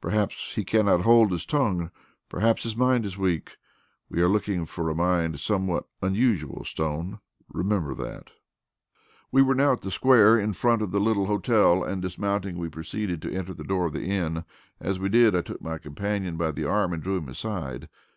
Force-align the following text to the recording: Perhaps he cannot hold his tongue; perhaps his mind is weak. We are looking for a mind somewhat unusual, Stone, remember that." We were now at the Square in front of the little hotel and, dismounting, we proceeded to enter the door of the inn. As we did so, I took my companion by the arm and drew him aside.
Perhaps 0.00 0.54
he 0.54 0.64
cannot 0.64 1.00
hold 1.00 1.32
his 1.32 1.44
tongue; 1.44 1.90
perhaps 2.28 2.62
his 2.62 2.76
mind 2.76 3.04
is 3.04 3.18
weak. 3.18 3.56
We 4.08 4.22
are 4.22 4.28
looking 4.28 4.64
for 4.64 4.88
a 4.88 4.94
mind 4.94 5.40
somewhat 5.40 5.88
unusual, 6.00 6.62
Stone, 6.64 7.18
remember 7.48 7.92
that." 7.96 8.30
We 9.32 9.42
were 9.42 9.56
now 9.56 9.72
at 9.72 9.80
the 9.80 9.90
Square 9.90 10.38
in 10.38 10.52
front 10.52 10.82
of 10.82 10.92
the 10.92 11.00
little 11.00 11.26
hotel 11.26 11.82
and, 11.82 12.00
dismounting, 12.00 12.58
we 12.58 12.68
proceeded 12.68 13.20
to 13.22 13.34
enter 13.34 13.54
the 13.54 13.64
door 13.64 13.86
of 13.86 13.92
the 13.92 14.04
inn. 14.04 14.44
As 14.80 15.00
we 15.00 15.08
did 15.08 15.32
so, 15.34 15.40
I 15.40 15.42
took 15.42 15.60
my 15.60 15.78
companion 15.78 16.36
by 16.36 16.52
the 16.52 16.62
arm 16.64 16.92
and 16.92 17.02
drew 17.02 17.16
him 17.16 17.28
aside. 17.28 17.88